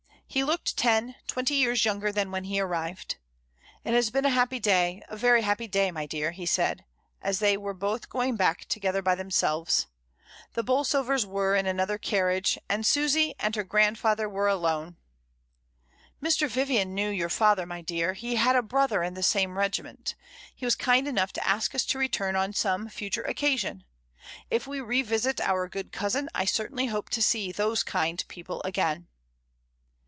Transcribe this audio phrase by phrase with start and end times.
[0.33, 3.17] He looked ten— twenty years younger than when he arrived.
[3.83, 6.85] "It has been a happy day, a very happy day, my dear," he said,
[7.21, 9.87] as they were both going back together by themselves.
[10.53, 14.95] The Bolsovers were in an other carriage, and Susy and her grandfather were alone.
[16.23, 16.47] "Mr.
[16.47, 20.15] Vivian knew your father, my dear, he had a brother in the same regiment.
[20.55, 23.83] He was kind enough to ask us to return on some future occa sion;
[24.49, 29.09] if we revisit our good cousin, I certainly hope to see those kind people again."